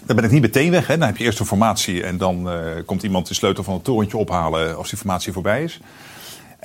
[0.05, 0.87] Dan ben ik niet meteen weg.
[0.87, 0.97] Hè.
[0.97, 2.49] Dan heb je eerst een formatie en dan
[2.85, 5.79] komt iemand de sleutel van het torentje ophalen als die formatie voorbij is.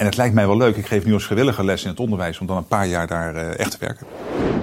[0.03, 0.77] En het lijkt mij wel leuk.
[0.77, 3.35] Ik geef nu als vrijwillige les in het onderwijs om dan een paar jaar daar
[3.35, 4.07] eh, echt te werken.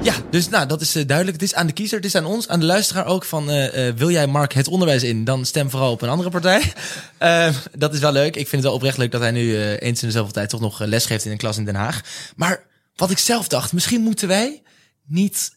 [0.01, 1.41] Ja, dus nou, dat is eh, duidelijk.
[1.41, 3.49] Het is aan de kiezer, het is aan ons, aan de luisteraar ook van...
[3.49, 6.61] eh, wil jij Mark het onderwijs in, dan stem vooral op een andere partij.
[7.17, 8.35] Eh, dat is wel leuk.
[8.35, 10.49] Ik vind het wel oprecht leuk dat hij nu eens in de zoveel tijd...
[10.49, 12.01] toch nog les geeft in een klas in Den Haag.
[12.35, 12.63] Maar
[12.95, 14.61] wat ik zelf dacht, misschien moeten wij
[15.07, 15.55] niet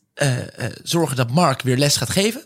[0.83, 2.45] zorgen dat Mark weer les gaat geven...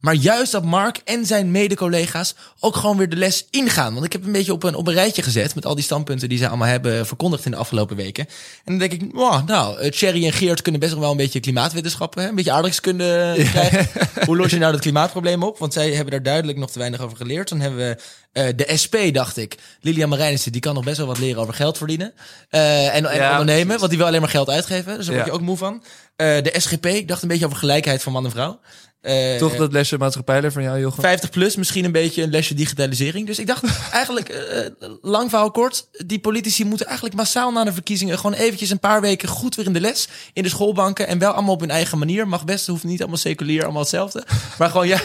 [0.00, 3.92] Maar juist dat Mark en zijn mede-collega's ook gewoon weer de les ingaan.
[3.92, 6.28] Want ik heb een beetje op een, op een rijtje gezet met al die standpunten
[6.28, 8.26] die zij allemaal hebben verkondigd in de afgelopen weken.
[8.64, 11.16] En dan denk ik, wow, nou, eh, Thierry en Geert kunnen best nog wel een
[11.16, 12.28] beetje klimaatwetenschappen, hè?
[12.28, 13.88] een beetje aardrijkskunde krijgen.
[14.26, 15.58] Hoe los je nou dat klimaatprobleem op?
[15.58, 17.48] Want zij hebben daar duidelijk nog te weinig over geleerd.
[17.48, 17.96] Dan hebben we
[18.32, 19.56] eh, de SP, dacht ik.
[19.80, 22.12] Lilian Marijnissen, die kan nog best wel wat leren over geld verdienen.
[22.48, 23.78] Eh, en en Ja, ondernemen, precies.
[23.78, 24.96] want die wil alleen maar geld uitgeven.
[24.96, 25.38] Dus daar word je Ja.
[25.38, 25.82] ook moe van.
[26.16, 28.60] Eh, de SGP, ik dacht een beetje over gelijkheid van man en vrouw.
[29.00, 31.00] Eh, Toch dat lesje maatschappijleer van jou, Jochem?
[31.02, 33.26] 50 plus, misschien een beetje een lesje digitalisering.
[33.26, 34.70] Dus ik dacht eigenlijk, eh,
[35.02, 39.00] lang verhaal kort, die politici moeten eigenlijk massaal na de verkiezingen gewoon eventjes een paar
[39.00, 41.98] weken goed weer in de les, in de schoolbanken en wel allemaal op hun eigen
[41.98, 42.28] manier.
[42.28, 44.24] Mag best, hoeft niet allemaal seculier, allemaal hetzelfde.
[44.58, 44.96] Maar gewoon ju-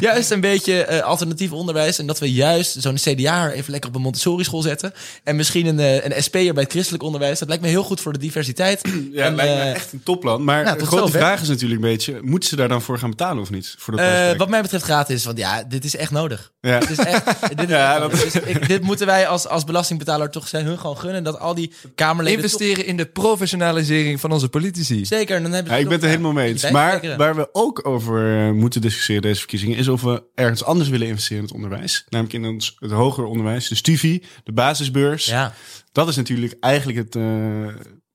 [0.00, 3.96] juist een beetje eh, alternatief onderwijs en dat we juist zo'n CDA even lekker op
[3.96, 4.92] een Montessori school zetten
[5.24, 7.38] en misschien een, eh, een SP'er bij het christelijk onderwijs.
[7.38, 8.80] Dat lijkt me heel goed voor de diversiteit.
[9.12, 10.44] Ja, En, lijkt me echt een topplan.
[10.44, 12.18] Maar nou, de grote vraag is natuurlijk een beetje...
[12.22, 13.74] moeten ze daar dan voor gaan betalen of niet?
[13.78, 16.52] Voor dat Eh, wat mij betreft gratis, want ja, dit is echt nodig.
[16.60, 16.78] Ja.
[16.78, 17.24] Dit, is echt,
[17.56, 18.32] dit, is Ja, echt dat- nodig.
[18.32, 21.24] Dus ik- dit moeten wij als, als belastingbetaler toch zijn hun gewoon gunnen.
[21.24, 22.42] Dat al die Kamerleden...
[22.42, 25.06] Investeren in de professionalisering van onze politici.
[25.06, 26.70] Zeker, en dan hebben Ja, ik ben het er helemaal mee eens.
[26.70, 29.76] Maar waar we ook over eh, moeten discussiëren deze verkiezingen...
[29.78, 32.04] is of we ergens anders willen investeren in het onderwijs.
[32.08, 33.68] Namelijk in ons, het hoger onderwijs.
[33.68, 35.24] De studie, de basisbeurs.
[35.26, 35.52] Ja.
[35.92, 37.22] Dat is natuurlijk eigenlijk het, eh,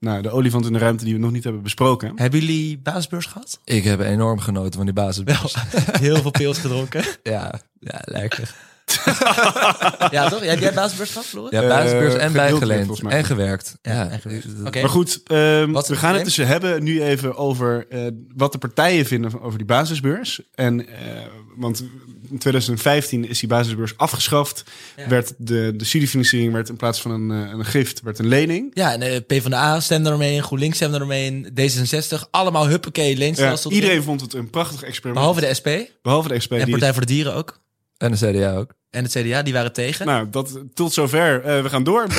[0.06, 2.12] nou, de olifant in de ruimte die we nog niet hebben besproken.
[2.16, 3.60] Hebben jullie basisbeurs gehad?
[3.64, 5.56] Ik heb enorm genoten van die basisbeurs.
[6.00, 7.04] Heel veel pils gedronken.
[7.24, 8.56] Ja, ja, lekker.
[10.12, 10.44] ja, toch?
[10.44, 11.52] Jij basisbeurs gehad, Floris?
[11.52, 13.02] Ja, basisbeurs Eh, en bijgeleend.
[13.08, 13.78] En gewerkt.
[13.82, 14.46] Ja, en gewerkt.
[14.66, 14.82] Oké.
[14.82, 19.06] Maar goed, ehm, we gaan het dus hebben nu even over eh, wat de partijen
[19.06, 20.42] vinden over die basisbeurs.
[20.56, 20.96] En, eh,
[21.56, 21.84] want
[22.30, 24.64] in 2015 is die basisbeurs afgeschaft.
[24.98, 25.08] Ja.
[25.08, 28.72] Werd de, de studiefinanciering werd in plaats van een, eh, een gift, werd een lening.
[28.74, 32.30] Ja, en eh, PvdA stemde ermee in, GroenLinks stemde ermee in, D66.
[32.32, 33.72] Allemaal huppakee, Ja, leenstelsel.
[33.72, 35.26] iedereen vond het een prachtig experiment.
[35.26, 35.70] Behalve de SP
[36.02, 36.52] Behalve de SP.
[36.52, 37.64] en die- Partij voor de Dieren ook.
[38.06, 38.74] En de CDA ook.
[38.90, 40.06] En het CDA, die waren tegen.
[40.06, 41.42] Nou, dat, tot zover.
[41.44, 42.08] Eh, we gaan door.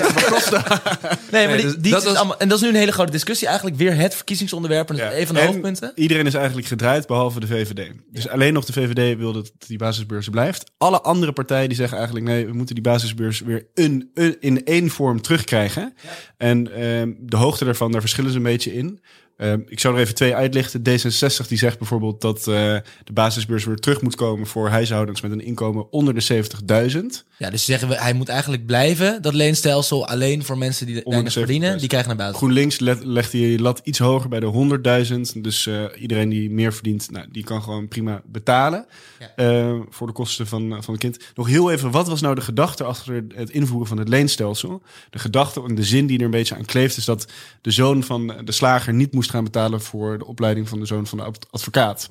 [1.30, 2.92] Nee, maar die, dus die dat is was- allemaal, en dat is nu een hele
[2.92, 3.46] grote discussie.
[3.46, 5.14] Eigenlijk weer het verkiezingsonderwerp en Ja.
[5.16, 5.92] een van de En hoofdpunten.
[5.94, 7.90] Iedereen is eigenlijk gedraaid, behalve de VVD.
[8.10, 10.70] Dus alleen nog de VVD wil dat die basisbeurs blijft.
[10.78, 12.26] Alle andere partijen die zeggen eigenlijk...
[12.26, 15.94] nee, we moeten die basisbeurs weer een, een- in één vorm terugkrijgen.
[16.36, 19.00] En ehm, de hoogte daarvan, daar verschillen ze een beetje in.
[19.36, 20.80] Ehm, ik zou er even twee uitlichten.
[20.80, 22.44] D66 die zegt bijvoorbeeld dat eh,
[23.04, 24.46] de basisbeurs weer terug moet komen...
[24.46, 26.44] voor huishoudens met een inkomen onder de
[26.92, 27.00] 70.000.
[27.38, 31.32] Ja, dus zeggen we, hij moet eigenlijk blijven, dat leenstelsel, alleen voor mensen die weinig
[31.32, 31.44] de 70.000.
[31.44, 31.78] verdienen.
[31.78, 32.36] Die krijgen een basis.
[32.36, 35.40] GroenLinks le- legt die lat iets hoger bij de 100.000.
[35.42, 38.86] Dus eh, iedereen die meer verdient, nou, die kan gewoon prima betalen.
[39.36, 41.18] eh, voor de kosten van, van het kind.
[41.34, 44.82] Nog heel even, wat was nou de gedachte achter het invoeren van het leenstelsel?
[45.10, 46.96] De gedachte en de zin die er een beetje aan kleeft...
[46.96, 47.26] is dat
[47.60, 49.80] de zoon van de slager niet moest gaan betalen...
[49.80, 52.10] voor de opleiding van de zoon van de ad- advocaat.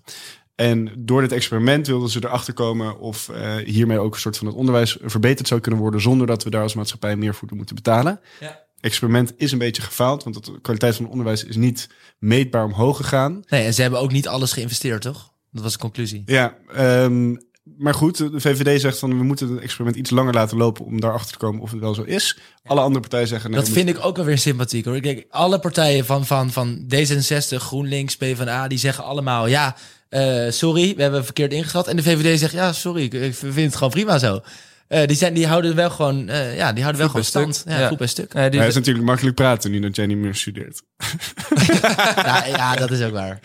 [0.56, 4.48] En door dit experiment wilden ze erachter komen of eh, hiermee ook een soort van
[4.48, 7.76] het onderwijs verbeterd zou kunnen worden, zonder dat we daar als maatschappij meer voor moeten
[7.76, 8.20] betalen.
[8.40, 8.64] Ja.
[8.80, 12.98] Experiment is een beetje gefaald, want de kwaliteit van het onderwijs is niet meetbaar omhoog
[12.98, 13.44] gegaan.
[13.48, 15.32] Nee, en ze hebben ook niet alles geïnvesteerd, toch?
[15.52, 16.24] Dat was de conclusie.
[16.26, 17.36] Ja, ehm,
[17.78, 21.00] maar goed, de VVD zegt van we moeten het experiment iets langer laten lopen om
[21.02, 22.38] daarachter te komen of het wel zo is.
[22.66, 25.00] Alle andere partijen zeggen nee, dat vind ik ook wel weer sympathiek hoor.
[25.00, 29.76] Kijk, alle partijen van, van, van D66, GroenLinks, PvdA, die zeggen allemaal ja,
[30.10, 31.88] eh, sorry, we hebben verkeerd ingeschat.
[31.88, 34.40] En de VVD zegt ja, sorry, ik, ik vind het gewoon prima zo.
[34.88, 37.56] Eh, die, zijn, die houden wel gewoon, eh, ja, die houden wel Goed gewoon stand.
[37.56, 37.72] stuk.
[37.74, 37.88] Ja, Ja.
[37.88, 38.52] goed bij stuk.
[38.52, 40.82] Die- is natuurlijk makkelijk praten nu dat jij niet meer studeert.
[42.16, 43.40] ja, ja, dat is ook waar.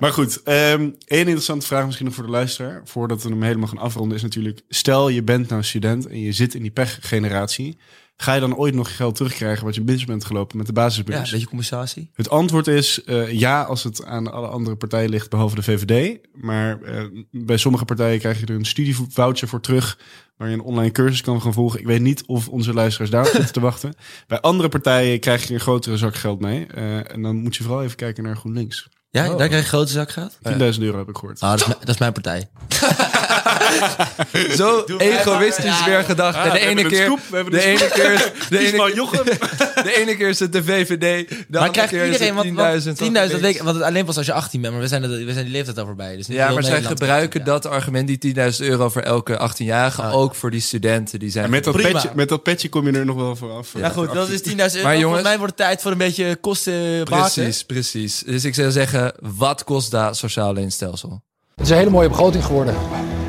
[0.00, 2.80] Maar goed, ehm één interessante vraag misschien nog voor de luisteraar.
[2.84, 4.60] Voordat we hem helemaal gaan afronden is natuurlijk...
[4.68, 7.78] stel je bent nou student en je zit in die pechgeneratie...
[8.16, 10.80] ga je dan ooit nog geld terugkrijgen wat je mis bent gelopen met de ja,
[10.80, 11.18] basisbeurs?
[11.18, 12.10] een beetje compensatie.
[12.14, 16.18] Het antwoord is eh, ja als het aan alle andere partijen ligt, behalve de VVD.
[16.32, 19.98] Maar eh, bij sommige partijen krijg je er een studievoucher voor terug...
[20.36, 21.80] waar je een online cursus kan gaan volgen.
[21.80, 23.94] Ik weet niet of onze luisteraars daarop zitten te wachten.
[24.26, 26.66] Bij andere partijen krijg je een grotere zak geld mee.
[26.66, 28.88] Eh, en dan moet je vooral even kijken naar GroenLinks.
[29.10, 30.38] Ja, daar krijg je een grote zak gehad.
[30.48, 31.40] 10.000 euro heb ik gehoord.
[31.40, 32.48] Ah, dat, is, mijn- dat is mijn partij.
[34.56, 36.36] Zo egoïstisch weer gedacht.
[36.36, 37.12] Ah, En de ene keer,
[37.50, 39.24] de ene keer, de ene, Jochem.
[39.88, 42.84] de ene keer is het de VVD, de Maar krijgt keer iedereen, het want, 10.000.
[42.84, 43.40] want 10.000, van dat links.
[43.40, 45.44] weet ik, want het alleen pas als je 18 bent, maar we zijn, we zijn
[45.44, 46.16] die leeftijd al voorbij.
[46.16, 50.06] Dus niet Ja, maar zij gebruiken dat argument, die 10.000 euro voor elke 18-jarige, Oh,
[50.06, 50.12] ja.
[50.12, 51.18] ook voor die studenten.
[51.18, 51.90] Die zijn En met dat, Prima.
[51.92, 53.68] petje, met dat petje kom je er nog wel vooraf.
[53.76, 54.62] Ja, goed, dat is 10.000 euro.
[54.62, 57.04] Maar jongens- Volgens mij wordt het tijd voor een beetje kosten.
[57.04, 58.22] Precies, precies.
[58.26, 61.22] Dus ik zou zeggen, wat kost dat sociaal leenstelsel?
[61.54, 62.74] Het is een hele mooie begroting geworden.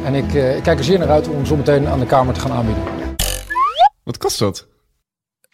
[0.03, 2.33] En ik, eh, ik kijk er zeer naar uit om zo meteen aan de Kamer
[2.33, 2.83] te gaan aanbieden.
[4.03, 4.67] Wat kost dat?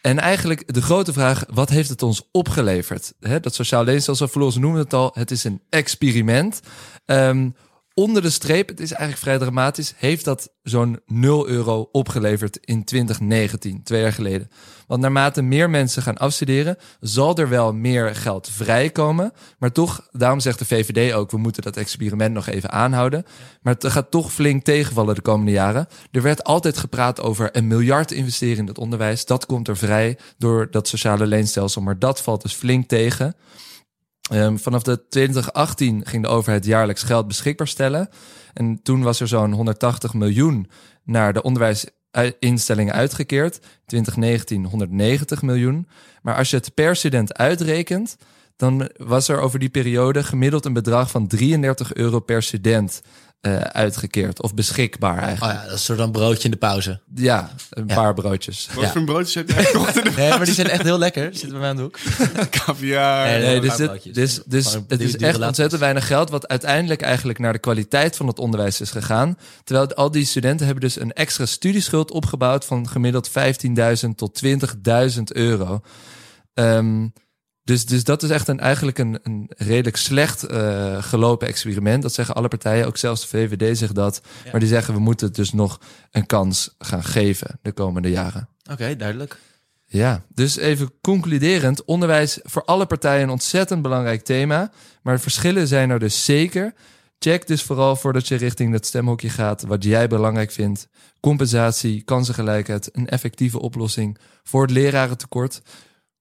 [0.02, 3.14] En eigenlijk de grote vraag, wat heeft het ons opgeleverd?
[3.20, 6.60] Hè, dat sociaal leenstelsel, Floris noemde het al, het is een experiment.
[7.06, 7.50] Ehm,
[7.96, 12.84] onder de streep, het is eigenlijk vrij dramatisch, heeft dat zo'n 0 euro opgeleverd in
[12.84, 14.50] 2019, twee jaar geleden.
[14.88, 19.32] Want naarmate meer mensen gaan afstuderen, zal er wel meer geld vrijkomen.
[19.60, 23.26] Maar toch, daarom zegt de VVD ook, we moeten dat experiment nog even aanhouden.
[23.62, 25.88] Maar het gaat toch flink tegenvallen de komende jaren.
[26.12, 29.26] Er werd altijd gepraat over een miljard investeren in het onderwijs.
[29.26, 31.82] Dat komt er vrij door dat sociale leenstelsel.
[31.82, 33.36] Maar dat valt dus flink tegen.
[34.32, 38.10] Ehm, vanaf de 2018 ging de overheid jaarlijks geld beschikbaar stellen.
[38.54, 40.70] En toen was er zo'n 180 miljoen
[41.04, 43.60] naar de onderwijsinstellingen uitgekeerd.
[43.86, 45.88] 2019 190 miljoen.
[46.22, 48.18] Maar als je het per student uitrekent,
[48.56, 53.02] dan was er over die periode gemiddeld een bedrag van 33 euro per student
[53.42, 54.42] eh, uitgekeerd.
[54.42, 55.54] Of beschikbaar eigenlijk.
[55.54, 57.00] Oh ja, dat is een soort van broodje in de pauze.
[57.16, 58.70] Ja, een paar broodjes.
[58.74, 61.24] Wat voor broodjes heb jij gekocht in de Nee, maar die zijn echt heel lekker.
[61.24, 62.00] Zitten bij mij aan de hoek.
[62.50, 63.28] Caviar.
[63.28, 66.30] Nee, dus, dit, dus, dus het is echt ontzettend weinig geld...
[66.30, 69.38] wat uiteindelijk eigenlijk naar de kwaliteit van het onderwijs is gegaan.
[69.64, 72.66] Terwijl al die studenten hebben dus een extra studieschuld opgebouwd...
[72.66, 73.36] van gemiddeld 15.000
[74.16, 75.82] tot 20.000 euro.
[76.54, 77.08] Ehm,
[77.66, 82.02] dus, dus dat is echt een, eigenlijk een, een redelijk slecht eh, gelopen experiment.
[82.02, 84.22] Dat zeggen alle partijen, ook zelfs de VVD zegt dat.
[84.44, 84.52] Ja.
[84.52, 85.80] Maar die zeggen we moeten het dus nog
[86.12, 88.50] een kans gaan geven de komende jaren.
[88.72, 89.40] Oké, duidelijk.
[89.86, 91.84] Ja, dus even concluderend.
[91.86, 94.72] Onderwijs voor alle partijen een ontzettend belangrijk thema.
[95.02, 96.74] Maar de verschillen zijn er dus zeker.
[97.20, 99.62] Check dus vooral voordat je richting dat stemhokje gaat...
[99.62, 100.88] wat jij belangrijk vindt.
[101.20, 104.18] Compensatie, kansengelijkheid, een effectieve oplossing...
[104.44, 105.62] voor het lerarentekort.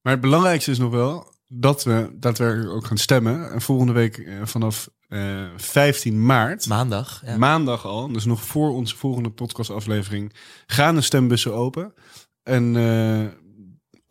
[0.02, 3.52] Maar het belangrijkste is nog wel dat we daadwerkelijk ook gaan stemmen.
[3.52, 6.66] En volgende week eh, vanaf eh 15 maart.
[6.66, 7.22] Maandag.
[7.26, 7.36] Ja.
[7.36, 10.32] Maandag al, dus nog voor onze volgende podcastaflevering,
[10.66, 11.94] gaan de stembussen open.
[12.42, 13.43] En eh,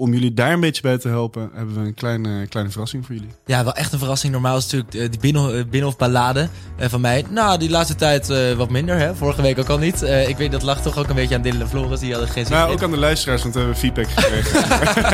[0.03, 3.15] om jullie daar een beetje bij te helpen, hebben we een kleine, kleine verrassing voor
[3.15, 3.29] jullie.
[3.45, 4.33] Ja, wel echt een verrassing.
[4.33, 7.25] Normaal is natuurlijk eh, die eh, binnenhofballade eh, van mij.
[7.29, 8.97] Nou, die laatste tijd wat minder.
[8.97, 9.15] Hè?
[9.15, 10.01] Vorige week ook al niet.
[10.01, 11.99] Ik weet dat lag toch ook een beetje aan Dylan en Floris.
[11.99, 12.73] Die hadden geen zin Nou, in.
[12.75, 14.61] ook aan de luisteraars, want we hebben feedback gekregen.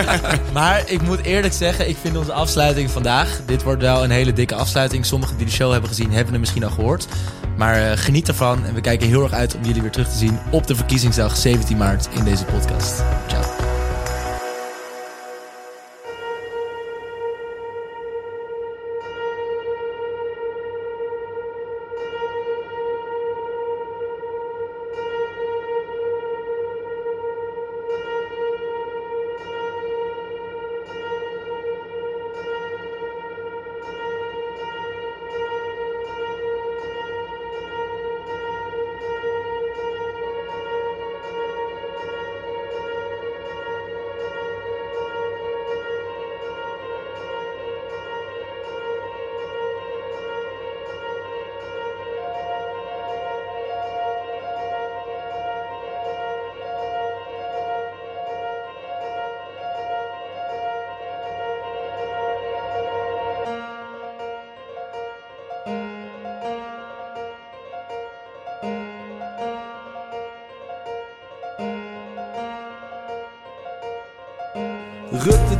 [0.53, 3.41] Maar ik moet eerlijk zeggen, ik vind onze afsluiting vandaag.
[3.45, 5.05] Dit wordt wel een hele dikke afsluiting.
[5.05, 7.07] Sommigen die de show hebben gezien, hebben hem misschien al gehoord.
[7.57, 8.65] Maar geniet ervan.
[8.65, 11.37] En we kijken heel erg uit om jullie weer terug te zien op de verkiezingsdag
[11.37, 13.03] 17 maart in deze podcast.
[13.27, 13.68] Ciao.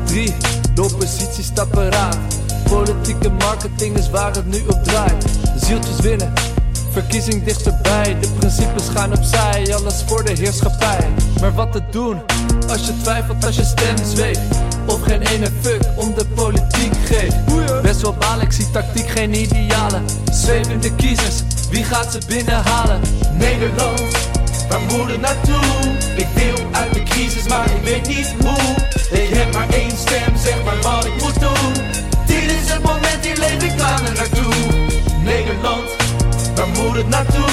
[0.10, 0.34] 3,
[0.74, 2.18] de oppositie staat paraat.
[2.70, 5.26] Politieke marketing is waar het nu op draait.
[5.62, 6.34] Zieltjes winnen,
[6.92, 8.18] verkiezing dichterbij.
[8.20, 11.08] De principes gaan opzij, alles voor de heerschappij.
[11.40, 12.22] Maar wat te doen
[12.70, 14.42] als je twijfelt, als je stem zweeft?
[14.88, 17.82] Of geen ene fuck om de politiek geeft.
[17.82, 20.04] Best wel baal, zie tactiek geen idealen.
[20.32, 21.42] Zwevende kiezers,
[21.72, 23.02] wie gaat ze binnenhalen?
[23.38, 24.02] Nederland,
[24.70, 25.98] waar moet het naartoe?
[26.16, 28.76] Ik wil uit de crisis, maar ik weet niet hoe.
[29.20, 31.74] Ik heb maar één stem, zeg maar wat ik moet doen.
[32.26, 34.54] Dit is het moment, hier leef ik er naartoe.
[35.24, 35.90] Nederland,
[36.56, 37.50] waar moet het naartoe?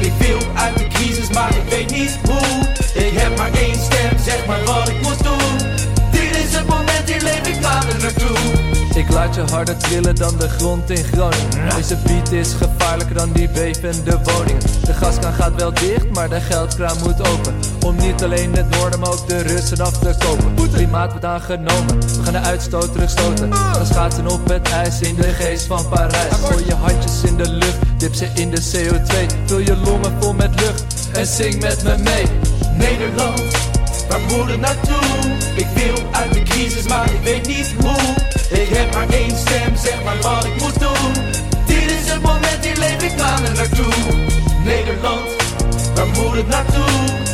[0.00, 2.68] Ik wil uit de crisis, maar ik weet niet hoe.
[3.04, 5.58] Ik heb maar één stem, zeg maar wat ik moet doen.
[6.10, 8.77] Dit is het moment, hier leef ik er naartoe.
[9.18, 11.76] Laat je harder trillen dan de grond in Groningen.
[11.76, 14.62] Deze beat is gevaarlijker dan die bevende woningen.
[14.84, 17.54] De gaskraan gaat wel dicht, maar de geldkraan moet open.
[17.86, 20.58] Om niet alleen het noorden, maar ook de Russen af te kopen.
[20.72, 23.50] Klimaat wordt aangenomen, we gaan de uitstoot terugstoten.
[23.50, 26.32] Dan schaatsen op het ijs in de geest van Parijs.
[26.32, 29.26] Gooi je handjes in de lucht, dip ze in de CO2.
[29.46, 32.26] Vul je longen vol met lucht en zing met me mee.
[32.76, 33.42] Nederland,
[34.08, 35.36] waar moet het naartoe?
[35.54, 38.14] Ik wil uit de crisis, maar ik weet niet hoe.
[38.60, 41.12] Ik heb maar één stem, zeg maar wat ik moet doen.
[41.66, 43.94] Dit is het moment, hier leef ik aan er naartoe.
[44.64, 45.28] Nederland,
[45.94, 46.90] waar moet het naartoe?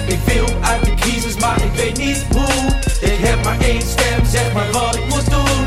[0.06, 2.66] Ik wil uit de crisis, maar ik weet niet hoe.
[3.00, 5.64] Ik heb maar één stem, zeg maar wat ik moet doen.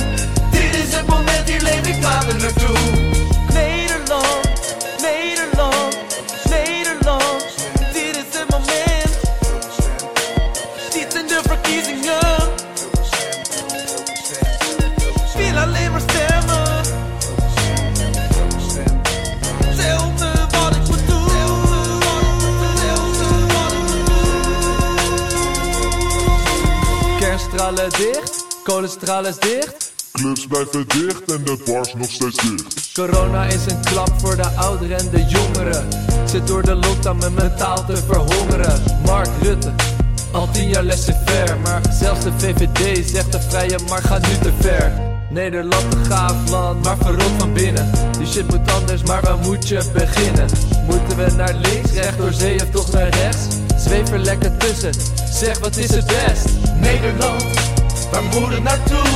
[0.51, 3.06] Dit is het moment, hier leef ik aan er naartoe.
[27.57, 29.91] Kernstralen dicht, kolenstralen dicht.
[30.11, 32.93] Clubs blijven dicht en de bars nog steeds dicht.
[32.93, 35.87] Corona is een klap voor de ouderen en de jongeren.
[36.25, 38.83] Zit door de lockdown met mentaal te verhongeren.
[39.05, 39.71] Mark Rutte,
[40.31, 41.55] al tien jaar laissez-faire.
[41.55, 44.91] Maar zelfs de VVD zegt de vrije markt gaat nu te ver.
[45.29, 47.91] Nederland een gaaf land, maar verrot van binnen.
[48.17, 50.49] Die shit moet anders, maar waar moet je beginnen?
[50.85, 53.39] Moeten we naar links, recht door zee of toch naar rechts?
[53.77, 54.91] Zweef er lekker tussen,
[55.31, 56.49] Zeg wat is het best?
[56.75, 57.43] Nederland,
[58.11, 59.07] waar moet het naartoe?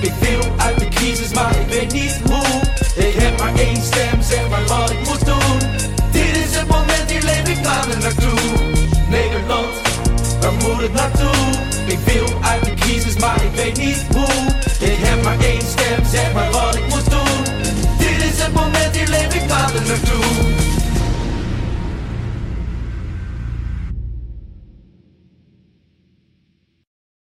[0.00, 2.60] Ik viel uit de crisis, maar ik weet niet hoe.
[3.04, 5.58] Ik heb maar één stem, zeg maar wat ik moet doen.
[6.10, 8.38] Dit is het moment, hier leef ik maanden naartoe.
[9.08, 9.74] Nederland,
[10.40, 11.46] waar moet het naartoe?
[11.86, 14.44] Ik viel uit de crisis, maar ik weet niet hoe.
[14.88, 17.44] Ik heb maar één stem, zeg maar wat ik moet doen.
[17.98, 20.59] Dit is het moment, hier leef ik maanden naartoe.